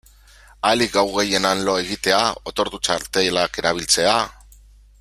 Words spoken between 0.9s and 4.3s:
gau gehien han lo egitea, otordu-txartelak erabiltzea...